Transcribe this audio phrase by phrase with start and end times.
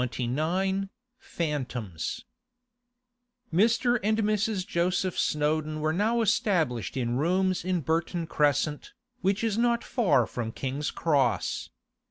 [0.01, 2.25] CHAPTER XXIX PHANTOMS
[3.53, 3.99] Mr.
[4.03, 4.65] and Mrs.
[4.65, 10.53] Joseph Snowdon were now established in rooms in Burton Crescent, which is not far from
[10.53, 11.69] King's Cross.